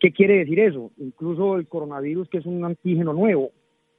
[0.00, 0.90] ¿Qué quiere decir eso?
[0.98, 3.50] Incluso el coronavirus, que es un antígeno nuevo,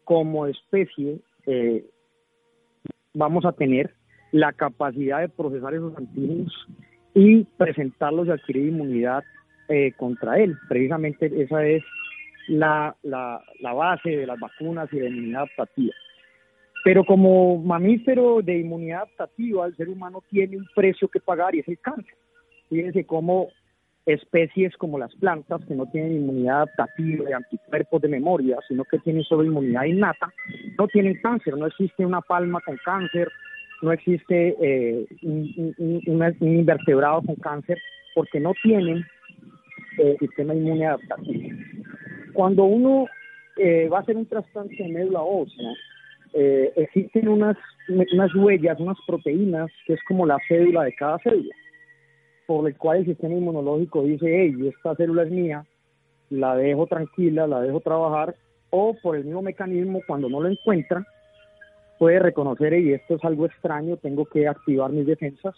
[0.04, 1.86] como especie eh,
[3.14, 3.94] vamos a tener
[4.32, 6.52] la capacidad de procesar esos antígenos
[7.14, 9.24] y presentarlos y adquirir inmunidad
[9.70, 10.58] eh, contra él.
[10.68, 11.84] Precisamente esa es
[12.48, 12.96] la,
[13.62, 15.94] base de las vacunas y de inmunidad adaptativa.
[16.84, 21.60] Pero como mamífero de inmunidad adaptativa, el ser humano tiene un precio que pagar y
[21.60, 22.16] es el cáncer.
[22.70, 23.50] Fíjense cómo
[24.06, 29.00] especies como las plantas que no tienen inmunidad adaptativa de anticuerpos de memoria, sino que
[29.00, 30.34] tienen solo inmunidad innata,
[30.78, 33.30] no tienen cáncer, no existe una palma con cáncer,
[33.82, 37.78] no existe eh, un, invertebrado con cáncer,
[38.14, 39.06] porque no tienen
[39.98, 41.58] eh, sistema inmune adaptativo.
[42.34, 43.06] Cuando uno
[43.58, 45.74] eh, va a hacer un trasplante de médula ósea,
[46.76, 47.56] existen unas,
[47.88, 51.56] unas huellas, unas proteínas, que es como la cédula de cada célula
[52.54, 55.66] por el cual el sistema inmunológico dice, hey, esta célula es mía,
[56.30, 58.36] la dejo tranquila, la dejo trabajar,
[58.70, 61.04] o por el mismo mecanismo, cuando no lo encuentra,
[61.98, 65.56] puede reconocer, y esto es algo extraño, tengo que activar mis defensas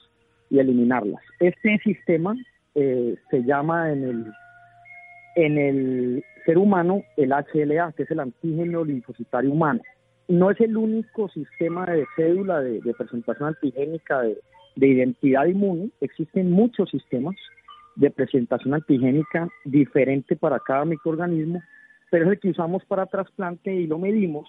[0.49, 1.21] y eliminarlas.
[1.41, 2.33] Este sistema
[2.75, 4.25] eh, se llama en el,
[5.35, 9.81] en el ser humano el HLA, que es el antígeno linfocitario humano.
[10.29, 14.37] No es el único sistema de cédula de presentación antigénica de,
[14.75, 17.35] de identidad inmune, existen muchos sistemas
[17.95, 21.61] de presentación antigénica diferente para cada microorganismo,
[22.11, 24.47] pero es el que usamos para trasplante y lo medimos,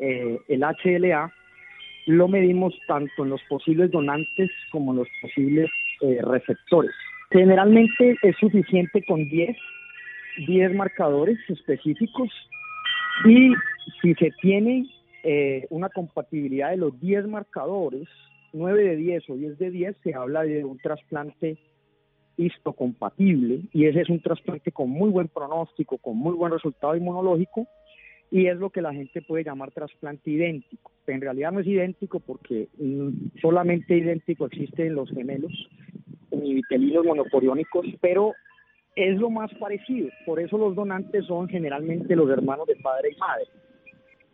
[0.00, 1.32] eh, el HLA,
[2.06, 6.94] lo medimos tanto en los posibles donantes como en los posibles eh, receptores.
[7.30, 9.56] Generalmente es suficiente con 10,
[10.46, 12.30] 10 marcadores específicos
[13.24, 13.52] y
[14.00, 14.86] si se tiene
[15.24, 18.08] eh, una compatibilidad de los 10 marcadores,
[18.56, 21.58] 9 de 10 o 10 de 10 se habla de un trasplante
[22.38, 27.66] histocompatible y ese es un trasplante con muy buen pronóstico, con muy buen resultado inmunológico
[28.30, 30.90] y es lo que la gente puede llamar trasplante idéntico.
[31.06, 35.52] En realidad no es idéntico porque mm, solamente idéntico existe en los gemelos
[36.30, 38.32] vitelinos monoporiónicos, pero
[38.94, 40.08] es lo más parecido.
[40.24, 43.44] Por eso los donantes son generalmente los hermanos de padre y madre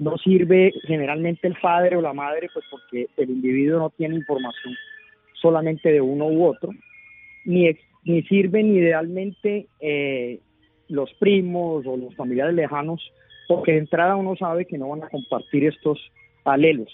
[0.03, 4.75] no sirve generalmente el padre o la madre, pues porque el individuo no tiene información
[5.41, 6.71] solamente de uno u otro,
[7.45, 7.71] ni,
[8.05, 10.41] ni sirven idealmente eh,
[10.88, 13.01] los primos o los familiares lejanos,
[13.49, 15.99] porque de entrada uno sabe que no van a compartir estos
[16.45, 16.91] alelos.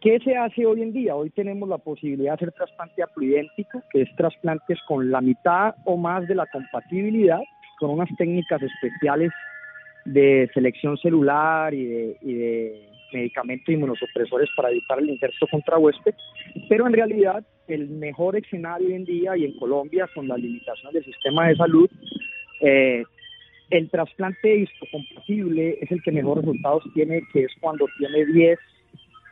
[0.00, 1.16] ¿Qué se hace hoy en día?
[1.16, 5.96] Hoy tenemos la posibilidad de hacer trasplante haploidéntico, que es trasplantes con la mitad o
[5.96, 7.40] más de la compatibilidad,
[7.78, 9.32] con unas técnicas especiales
[10.06, 16.14] de selección celular y de, y de medicamentos inmunosupresores para evitar el injerto contra huésped,
[16.68, 20.92] pero en realidad el mejor escenario hoy en día y en Colombia con la limitación
[20.92, 21.90] del sistema de salud,
[22.60, 23.04] eh,
[23.70, 28.58] el trasplante histocompatible es el que mejor resultados tiene, que es cuando tiene 10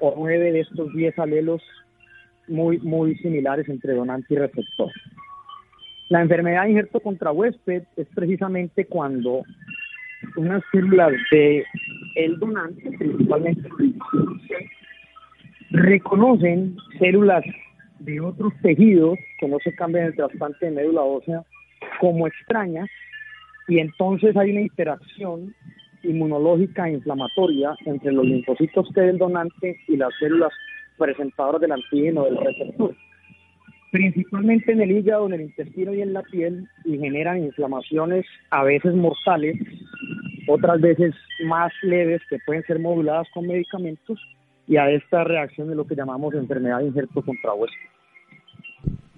[0.01, 1.63] o 9 de estos 10 alelos
[2.49, 4.91] muy, muy similares entre donante y receptor.
[6.09, 9.43] La enfermedad de injerto contra huésped es precisamente cuando
[10.37, 11.65] unas células de
[12.17, 13.69] el donante, principalmente.
[15.71, 17.45] Reconocen células
[18.01, 21.43] de otros tejidos que no se cambian en el trasplante de médula ósea
[22.01, 22.89] como extrañas
[23.69, 25.55] y entonces hay una interacción
[26.03, 30.53] inmunológica e inflamatoria entre los linfocitos T del donante y las células
[30.99, 32.95] presentadoras del antígeno del receptor
[33.95, 38.65] principalmente en el hígado, en el intestino y en la piel, y generan inflamaciones a
[38.65, 39.55] veces mortales,
[40.49, 41.15] otras veces
[41.47, 44.19] más leves que pueden ser moduladas con medicamentos,
[44.67, 47.73] y a esta reacción de lo que llamamos enfermedad de injerto contra hueso.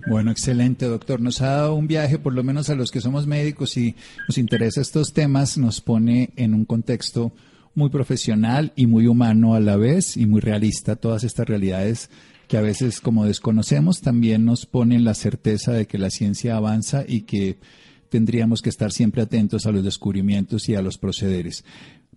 [0.08, 1.22] Bueno, excelente, doctor.
[1.22, 3.94] Nos ha dado un viaje, por lo menos a los que somos médicos y
[4.28, 7.32] nos interesa estos temas, nos pone en un contexto
[7.74, 12.10] muy profesional y muy humano a la vez y muy realista todas estas realidades
[12.48, 17.04] que a veces como desconocemos también nos ponen la certeza de que la ciencia avanza
[17.06, 17.58] y que
[18.08, 21.64] tendríamos que estar siempre atentos a los descubrimientos y a los procederes.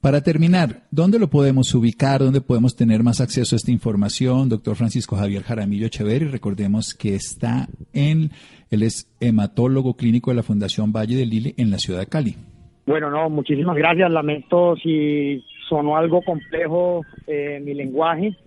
[0.01, 2.21] Para terminar, ¿dónde lo podemos ubicar?
[2.21, 4.47] ¿Dónde podemos tener más acceso a esta información?
[4.47, 8.31] Doctor Francisco Javier Jaramillo Echeverri, recordemos que está en,
[8.69, 12.37] él es hematólogo clínico de la Fundación Valle de Lili en la ciudad de Cali.
[12.85, 14.09] Bueno, no, muchísimas gracias.
[14.09, 18.37] Lamento si sonó algo complejo eh, mi lenguaje.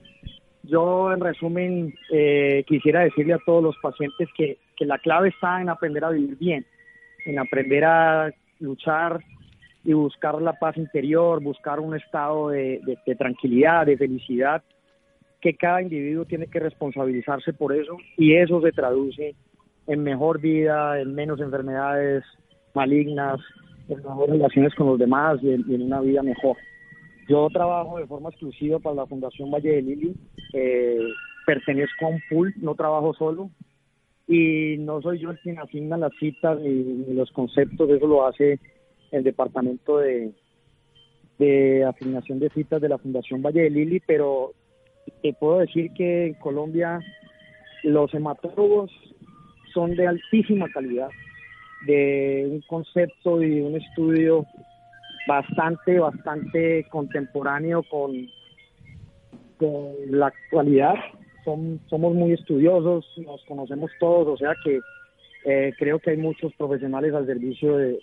[0.64, 5.60] Yo, en resumen, eh, quisiera decirle a todos los pacientes que, que la clave está
[5.60, 6.66] en aprender a vivir bien,
[7.26, 9.20] en aprender a luchar
[9.84, 12.80] y buscar la paz interior, buscar un estado de,
[13.18, 14.62] tranquilidad, de felicidad,
[15.40, 19.34] que cada individuo tiene que responsabilizarse por eso y eso se traduce
[19.88, 22.22] en mejor vida, en menos enfermedades
[22.74, 23.40] malignas,
[23.88, 26.56] en mejores relaciones con los demás y en, una vida mejor.
[27.28, 30.14] Yo trabajo de forma exclusiva para la Fundación Valle de Lili,
[30.52, 30.98] eh,
[31.46, 33.50] pertenezco a un pool, no trabajo solo.
[34.28, 38.58] Y no soy yo el quien asigna las citas ni los conceptos, eso lo hace
[39.10, 40.32] el departamento de,
[41.38, 44.52] de asignación de citas de la Fundación Valle de Lili, pero
[45.22, 47.00] te puedo decir que en Colombia
[47.82, 48.90] los hematólogos
[49.74, 51.08] son de altísima calidad,
[51.86, 54.46] de un concepto y un estudio
[55.26, 58.12] bastante, bastante contemporáneo con,
[59.58, 60.94] con la actualidad.
[61.44, 64.80] Son, somos muy estudiosos, nos conocemos todos, o sea que
[65.44, 67.98] eh, creo que hay muchos profesionales al servicio de,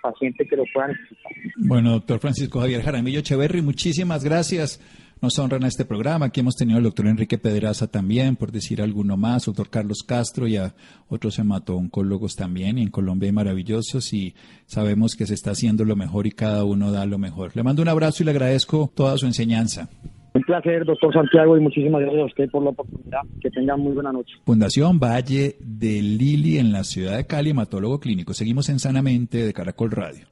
[0.00, 1.32] pacientes que lo puedan necesitar.
[1.56, 4.80] Bueno, doctor Francisco Javier Jaramillo Echeverry, muchísimas gracias.
[5.24, 6.26] Nos honran a este programa.
[6.26, 10.46] Aquí hemos tenido al doctor Enrique Pedraza también, por decir alguno más, doctor Carlos Castro
[10.46, 10.74] y a
[11.08, 12.76] otros hemato-oncólogos también.
[12.76, 14.34] Y en Colombia hay maravillosos y
[14.66, 17.56] sabemos que se está haciendo lo mejor y cada uno da lo mejor.
[17.56, 19.88] Le mando un abrazo y le agradezco toda su enseñanza.
[20.34, 23.20] Un placer, doctor Santiago, y muchísimas gracias a usted por la oportunidad.
[23.40, 24.34] Que tengan muy buena noche.
[24.44, 28.34] Fundación Valle de Lili en la ciudad de Cali, hematólogo clínico.
[28.34, 30.26] Seguimos en Sanamente de Caracol Radio.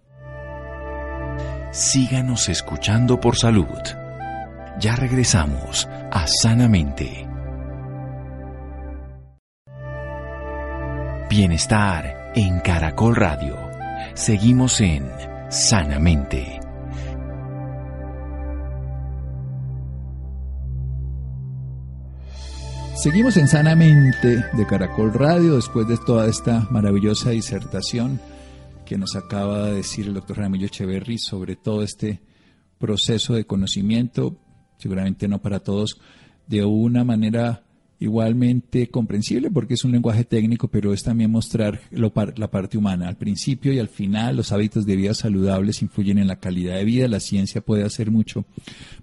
[1.71, 4.02] Síganos escuchando por salud.
[4.81, 7.29] Ya regresamos a Sanamente.
[11.29, 13.57] Bienestar en Caracol Radio.
[14.15, 15.09] Seguimos en
[15.51, 16.59] Sanamente.
[22.95, 28.21] Seguimos en Sanamente de Caracol Radio después de toda esta maravillosa disertación
[28.85, 32.21] que nos acaba de decir el doctor Ramiro Echeverry sobre todo este
[32.79, 34.42] proceso de conocimiento,
[34.83, 36.01] seguramente no para todos,
[36.49, 37.63] de una manera
[38.03, 43.07] igualmente comprensible porque es un lenguaje técnico, pero es también mostrar lo la parte humana.
[43.07, 46.85] Al principio y al final, los hábitos de vida saludables influyen en la calidad de
[46.85, 47.07] vida.
[47.07, 48.45] La ciencia puede hacer mucho,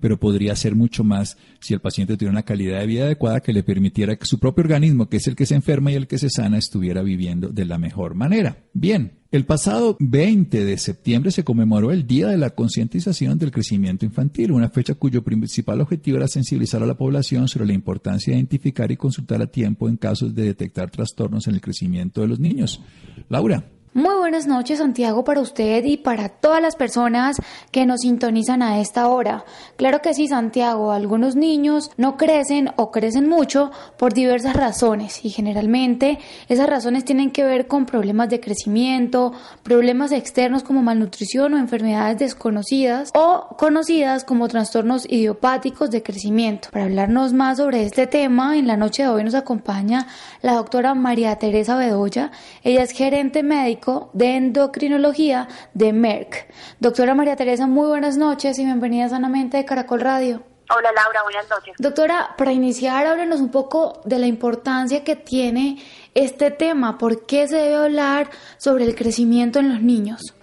[0.01, 3.53] pero podría hacer mucho más si el paciente tuviera una calidad de vida adecuada que
[3.53, 6.17] le permitiera que su propio organismo, que es el que se enferma y el que
[6.17, 8.57] se sana, estuviera viviendo de la mejor manera.
[8.73, 14.03] Bien, el pasado 20 de septiembre se conmemoró el Día de la Concientización del Crecimiento
[14.03, 18.39] Infantil, una fecha cuyo principal objetivo era sensibilizar a la población sobre la importancia de
[18.39, 22.39] identificar y consultar a tiempo en casos de detectar trastornos en el crecimiento de los
[22.39, 22.81] niños.
[23.29, 23.78] Laura.
[23.91, 27.38] Muy buenas noches Santiago para usted y para todas las personas
[27.71, 29.45] que nos sintonizan a esta hora.
[29.78, 35.32] Claro que sí Santiago, algunos niños no crecen o crecen mucho por diversas razones y
[35.32, 41.58] generalmente esas razones tienen que ver con problemas de crecimiento, problemas externos como malnutrición o
[41.58, 46.69] enfermedades desconocidas o conocidas como trastornos idiopáticos de crecimiento.
[46.71, 50.06] Para hablarnos más sobre este tema, en la noche de hoy nos acompaña
[50.43, 52.30] la doctora María Teresa Bedoya.
[52.63, 53.78] Ella es gerente médica
[54.13, 56.47] de endocrinología de Merck.
[56.79, 60.43] Doctora María Teresa, muy buenas noches y bienvenida sanamente de Caracol Radio.
[60.69, 61.75] Hola Laura, buenas noches.
[61.79, 65.77] Doctora, para iniciar, háblenos un poco de la importancia que tiene
[66.13, 66.97] este tema.
[66.97, 70.35] ¿Por qué se debe hablar sobre el crecimiento en los niños?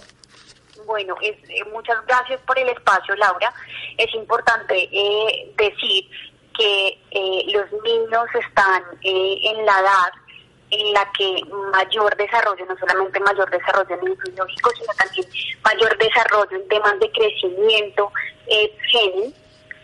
[0.86, 1.36] Bueno, eh,
[1.72, 3.52] muchas gracias por el espacio, Laura.
[3.98, 6.08] Es importante eh, decir
[6.56, 10.25] que eh, los niños están en la edad
[10.70, 11.40] en la que
[11.72, 15.26] mayor desarrollo, no solamente mayor desarrollo neurológico, sino también
[15.62, 18.12] mayor desarrollo en temas de crecimiento
[18.46, 18.76] eh,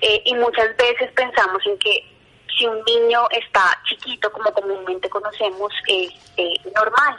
[0.00, 2.04] eh, y muchas veces pensamos en que
[2.56, 6.12] si un niño está chiquito, como comúnmente conocemos, es
[6.74, 7.16] normal.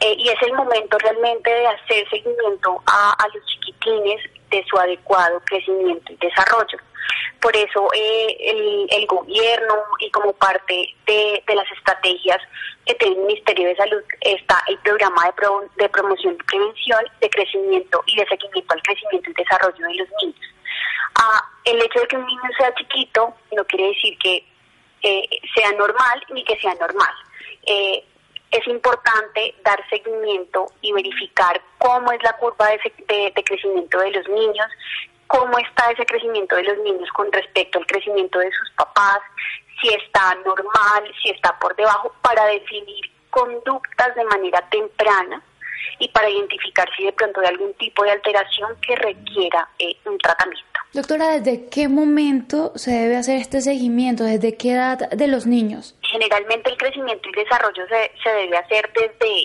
[0.00, 4.20] Eh, y es el momento realmente de hacer seguimiento a los chiquitines
[4.50, 6.78] de su adecuado crecimiento y desarrollo.
[7.40, 12.38] Por eso eh, el, gobierno y como parte de, las estrategias
[12.86, 15.24] que tiene el Ministerio de Salud está el programa
[15.76, 20.08] de, promoción y prevención de crecimiento y de seguimiento al crecimiento y desarrollo de los
[20.22, 20.54] niños.
[21.16, 24.44] Ah, el hecho de que un niño sea chiquito no quiere decir que
[25.02, 27.14] eh, sea normal ni que sea normal.
[27.66, 28.04] Eh,
[28.50, 34.66] es importante dar seguimiento y verificar cómo es la curva de, crecimiento de los niños,
[35.30, 39.20] cómo está ese crecimiento de los niños con respecto al crecimiento de sus papás,
[39.80, 45.40] si está normal, si está por debajo, para definir conductas de manera temprana
[46.00, 50.18] y para identificar si de pronto hay algún tipo de alteración que requiera eh, un
[50.18, 50.66] tratamiento.
[50.92, 54.24] Doctora, ¿desde qué momento se debe hacer este seguimiento?
[54.24, 55.94] ¿Desde qué edad de los niños?
[56.02, 59.42] Generalmente el crecimiento y desarrollo se, se debe hacer desde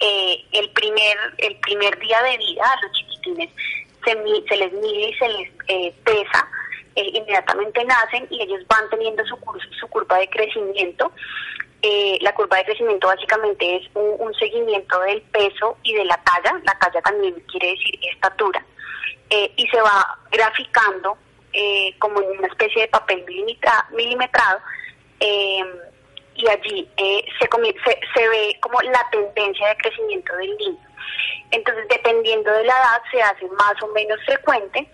[0.00, 3.50] eh, el, primer, el primer día de vida a los chiquitines.
[4.04, 4.12] Se,
[4.48, 6.48] se les mide y se les eh, pesa,
[6.96, 9.36] eh, inmediatamente nacen y ellos van teniendo su,
[9.78, 11.12] su curva de crecimiento.
[12.20, 16.60] la curva de crecimiento básicamente es un, seguimiento del peso y de la talla.
[16.64, 18.64] La talla también quiere decir estatura.
[19.30, 21.18] Eh, y se va graficando
[21.52, 23.24] eh, como en una especie de papel
[23.92, 24.58] milimetrado
[25.20, 25.60] eh,
[26.34, 30.87] y allí se, se, se, ve como la tendencia de crecimiento del niño.
[31.50, 34.88] Entonces, dependiendo de la edad, se hace más o menos frecuente.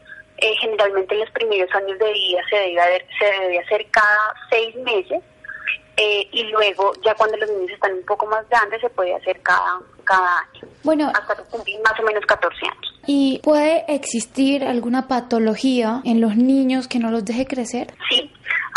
[0.61, 5.23] generalmente en los primeros años de vida se debe, se debe hacer cada seis meses
[5.97, 9.81] y luego ya cuando los niños están un poco más grandes se puede hacer cada,
[10.05, 10.69] cada año.
[10.83, 13.01] Bueno, hasta cumplir más o menos 14 años.
[13.07, 17.95] ¿Y puede existir alguna patología en los niños que no los deje crecer?
[18.09, 18.31] Sí,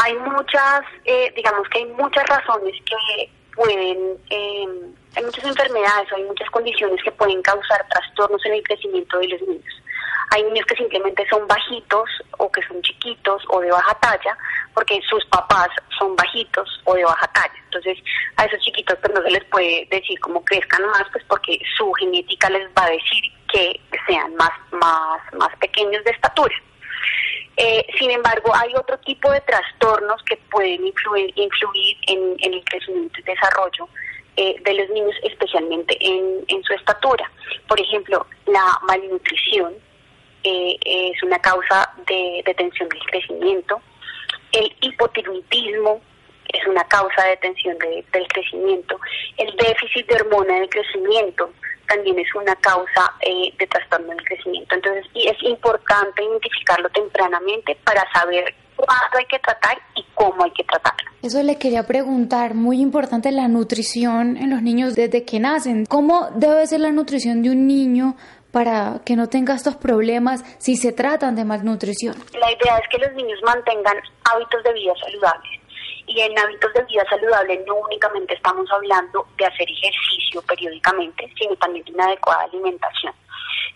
[0.03, 3.97] hay muchas, eh, digamos que hay muchas razones que pueden,
[4.29, 4.67] eh,
[5.17, 9.41] hay muchas enfermedades, hay muchas condiciones que pueden causar trastornos en el crecimiento de los
[9.41, 9.81] niños.
[10.29, 12.07] Hay niños que simplemente son bajitos
[12.37, 14.37] o que son chiquitos o de baja talla
[14.75, 17.59] porque sus papás son bajitos o de baja talla.
[17.65, 17.97] Entonces
[18.35, 21.91] a esos chiquitos pues no se les puede decir cómo crezcan más pues porque su
[21.93, 26.55] genética les va a decir que sean más, más, más pequeños de estatura.
[27.59, 33.19] Eh, sin embargo, hay otro tipo de trastornos que pueden influir, influir en, el crecimiento
[33.19, 33.89] y desarrollo
[34.37, 37.29] eh, de los niños, especialmente en, en, su estatura.
[37.67, 39.73] Por ejemplo, la malnutrición
[40.43, 43.81] eh, es una causa de, detención del crecimiento.
[44.51, 46.01] El hipotiroidismo
[46.53, 48.99] es una causa de detención del crecimiento.
[49.37, 51.51] El déficit de hormona del crecimiento
[51.87, 54.75] también es una causa eh, de trastorno del crecimiento.
[54.75, 60.51] Entonces, y es importante identificarlo tempranamente para saber cuándo hay que tratar y cómo hay
[60.51, 61.11] que tratarlo.
[61.21, 65.85] Eso le quería preguntar, muy importante la nutrición en los niños desde que nacen.
[65.85, 68.15] ¿Cómo debe ser la nutrición de un niño
[68.51, 72.15] para que no tenga estos problemas si se tratan de malnutrición?
[72.39, 75.59] La idea es que los niños mantengan hábitos de vida saludables
[76.07, 81.55] y en hábitos de vida saludable no únicamente estamos hablando de hacer ejercicio periódicamente, sino
[81.57, 83.13] también de una adecuada alimentación.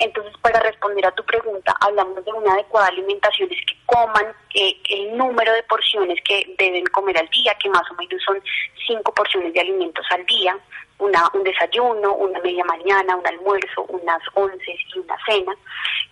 [0.01, 4.75] Entonces, para responder a tu pregunta, hablamos de una adecuada alimentación, es que coman eh,
[4.89, 8.41] el número de porciones que deben comer al día, que más o menos son
[8.87, 10.57] cinco porciones de alimentos al día,
[10.97, 15.53] una, un desayuno, una media mañana, un almuerzo, unas once y una cena,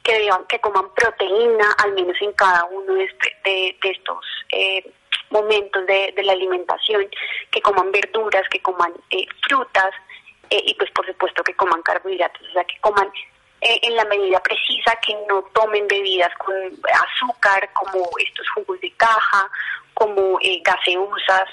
[0.03, 4.87] que, que coman proteína al menos en cada uno de, este, de, estos eh,
[5.31, 7.07] momentos de, la alimentación,
[7.49, 9.89] que coman verduras, que coman eh, frutas
[10.51, 13.11] eh, y pues por supuesto que coman carbohidratos, o sea, que coman
[13.61, 18.91] eh, en la medida precisa, que no tomen bebidas con azúcar como estos jugos de
[18.91, 19.49] caja,
[19.93, 21.49] como gaseosas.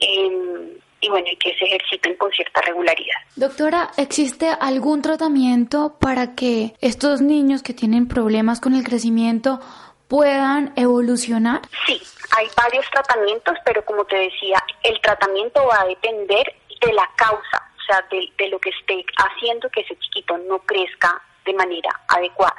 [0.00, 3.16] Em, y bueno, y que se ejerciten con cierta regularidad.
[3.36, 9.60] Doctora, ¿existe algún tratamiento para que estos niños que tienen problemas con el crecimiento
[10.08, 11.62] puedan evolucionar?
[11.86, 12.00] Sí,
[12.36, 17.62] hay varios tratamientos, pero como te decía, el tratamiento va a depender de la causa,
[17.78, 22.56] o sea, de, lo que esté haciendo que ese chiquito no crezca de manera adecuada.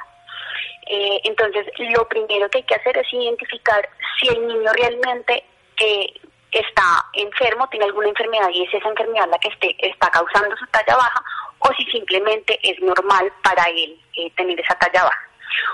[0.86, 5.44] Eh, entonces, lo primero que hay que hacer es identificar si el niño realmente
[5.78, 6.12] eh,
[6.50, 10.66] está enfermo, tiene alguna enfermedad y es esa enfermedad la que esté, está causando su
[10.66, 11.22] talla baja,
[11.60, 15.28] o si simplemente es normal para él eh, tener esa talla baja.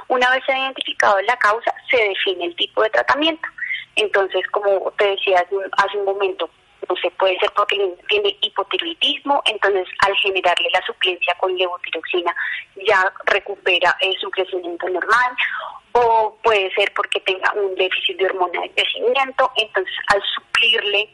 [0.09, 3.49] Una vez se ha identificado la causa, se define el tipo de tratamiento.
[3.97, 6.49] Entonces, como te decía hace un, momento,
[6.89, 7.77] no se puede ser porque
[8.09, 12.35] tiene hipotiroidismo, entonces al generarle la suplencia con levotiroxina
[12.87, 15.33] ya recupera eh, su crecimiento normal,
[15.93, 21.09] o puede ser porque tenga un déficit de hormona de crecimiento, entonces al suplirle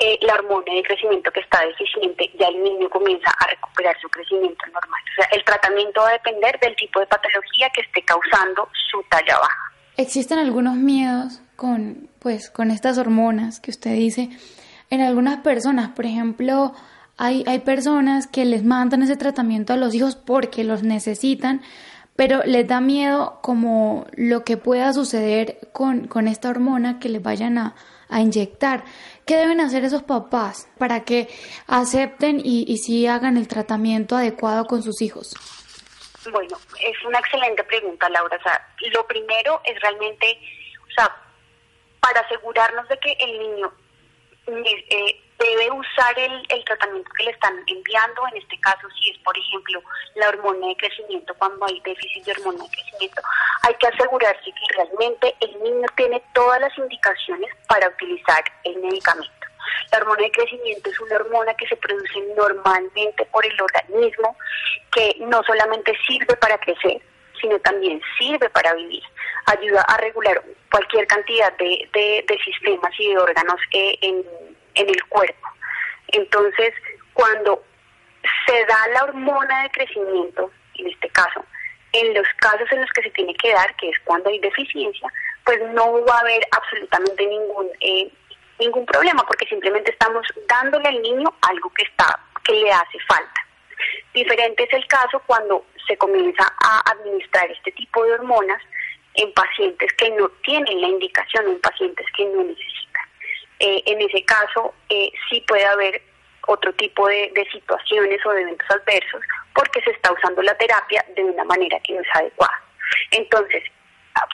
[0.00, 4.08] eh, la hormona de crecimiento que está deficiente, ya el niño comienza a recuperar su
[4.08, 5.02] crecimiento normal.
[5.12, 9.02] O sea, el tratamiento va a depender del tipo de patología que esté causando su
[9.10, 9.72] talla baja.
[9.96, 14.28] existen algunos miedos con, pues, con estas hormonas que usted dice
[14.90, 15.90] en algunas personas.
[15.90, 16.74] Por ejemplo,
[17.16, 21.62] hay, hay personas que les mandan ese tratamiento a los hijos porque los necesitan,
[22.16, 27.22] pero les da miedo como lo que pueda suceder con, con esta hormona que les
[27.22, 27.74] vayan a,
[28.08, 28.84] a, inyectar.
[29.26, 31.28] ¿Qué deben hacer esos papás para que
[31.66, 35.34] acepten y, y sí hagan el tratamiento adecuado con sus hijos?
[36.32, 38.36] Bueno, es una excelente pregunta, Laura.
[38.36, 40.38] O sea, lo primero es realmente,
[40.86, 41.14] o sea,
[42.00, 43.72] para asegurarnos de que el niño
[44.48, 49.18] eh, debe usar el, el, tratamiento que le están enviando, en este caso si es,
[49.18, 49.82] por ejemplo,
[50.16, 53.22] la hormona de crecimiento, cuando hay déficit de hormona de crecimiento,
[53.62, 59.32] hay que asegurarse que realmente el niño tiene todas las indicaciones para utilizar el medicamento.
[59.92, 64.36] La hormona de crecimiento es una hormona que se produce normalmente por el organismo,
[64.92, 67.00] que no solamente sirve para crecer,
[67.40, 69.02] sino también sirve para vivir.
[69.46, 74.24] Ayuda a regular cualquier cantidad de, de, sistemas y de órganos en,
[74.74, 75.48] en el cuerpo.
[76.08, 76.74] Entonces,
[77.14, 77.62] cuando
[78.46, 81.44] se da la hormona de crecimiento, en este caso,
[81.92, 85.08] en los casos en los que se tiene que dar, que es cuando hay deficiencia,
[85.44, 88.10] pues no va a haber absolutamente ningún eh,
[88.58, 93.47] ningún problema, porque simplemente estamos dándole al niño algo que está que le hace falta.
[94.14, 98.62] Diferente es el caso cuando se comienza a administrar este tipo de hormonas
[99.14, 103.04] en pacientes que no tienen la indicación, en pacientes que no necesitan.
[103.60, 106.02] Eh, en ese caso, eh, sí puede haber
[106.46, 109.20] otro tipo de, situaciones o de eventos adversos
[109.54, 112.62] porque se está usando la terapia de una manera que no es adecuada.
[113.10, 113.62] Entonces,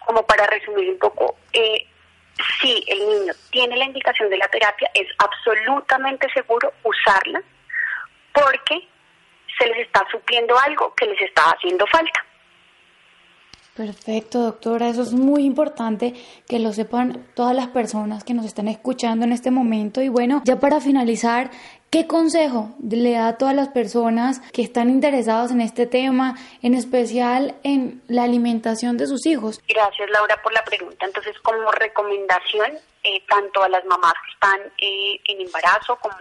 [0.07, 1.87] como para resumir un poco, eh,
[2.61, 7.43] si el niño tiene la indicación de la terapia, es absolutamente seguro usarla
[8.33, 8.87] porque
[9.59, 12.25] se les está supliendo algo que les está haciendo falta.
[13.75, 14.89] Perfecto, doctora.
[14.89, 16.15] Eso es muy importante
[16.49, 20.01] que lo sepan todas las personas que nos están escuchando en este momento.
[20.01, 21.51] Y bueno, ya para finalizar,
[21.95, 26.75] ¿Qué consejo le da a todas las personas que están interesadas en este tema, en
[26.75, 29.61] especial en la alimentación de sus hijos?
[29.69, 31.07] Gracias, Laura, por la pregunta.
[31.07, 32.73] Entonces, como recomendación,
[33.05, 36.17] eh, tanto a las mamás que están eh, en embarazo como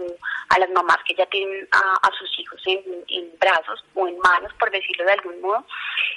[0.50, 4.70] a las mamás que ya tienen a, sus hijos en, brazos o en manos, por
[4.70, 5.66] decirlo de algún modo,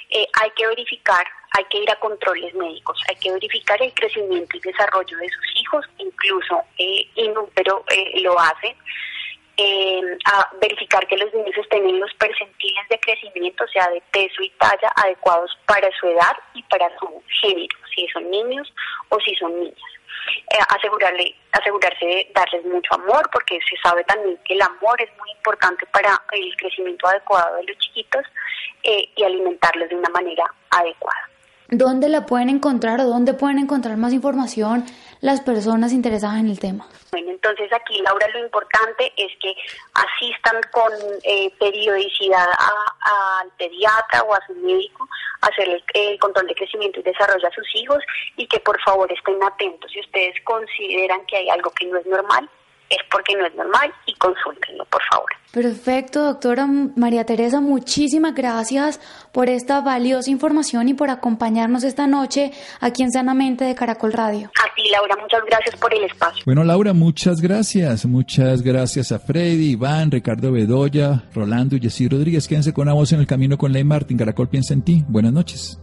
[0.09, 4.57] eh, hay que verificar, hay que ir a controles médicos, hay que verificar el crecimiento
[4.57, 7.83] y desarrollo de sus hijos, incluso eh, Inútero
[8.21, 8.75] lo hace
[9.59, 14.01] eh, a verificar que los niños estén en los percentiles de crecimiento, o sea, de
[14.11, 18.71] peso y talla adecuados para su edad y para su género, si son niños
[19.09, 19.96] o si son niñas.
[20.51, 25.09] Eh, asegurarle, asegurarse de darles mucho amor, porque se sabe también que el amor es
[25.17, 28.25] muy importante para el crecimiento adecuado de los chiquitos
[28.83, 31.29] eh, y alimentarlos de una manera adecuada.
[31.69, 34.85] ¿Dónde la pueden encontrar o dónde pueden encontrar más información
[35.19, 36.87] las personas interesadas en el tema?
[37.11, 39.53] Bueno, entonces aquí, Laura, lo importante es que
[39.93, 40.91] asistan con
[41.23, 42.45] eh, periodicidad
[43.41, 45.09] al pediatra o a su médico
[45.41, 48.01] a hacer el, control de crecimiento y desarrollo a sus hijos
[48.37, 49.91] y que por favor estén atentos.
[49.91, 52.49] Si ustedes consideran que hay algo que no es normal,
[52.89, 55.29] es porque no es normal y consúltenlo, por favor.
[55.51, 58.99] Perfecto, doctora María Teresa, muchísimas gracias
[59.31, 64.51] por esta valiosa información y por acompañarnos esta noche aquí en Sanamente de Caracol Radio.
[64.61, 66.43] A ti, Laura, muchas gracias por el espacio.
[66.45, 68.05] Bueno, Laura, muchas gracias.
[68.05, 72.47] Muchas gracias a Freddy, Iván, Ricardo Bedoya, Rolando y Jessy Rodríguez.
[72.47, 74.17] Quédense con la voz en el camino con Ley Martín.
[74.17, 75.03] Caracol piensa en ti.
[75.07, 75.79] Buenas noches.